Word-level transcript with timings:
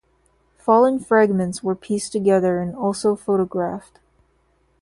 Fallen 0.57 0.97
fragments 0.97 1.61
were 1.61 1.75
pieced 1.75 2.11
together 2.11 2.59
and 2.59 2.75
also 2.75 3.15
photographed. 3.15 3.99